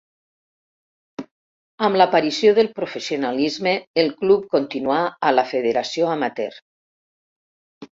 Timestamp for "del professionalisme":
2.61-3.77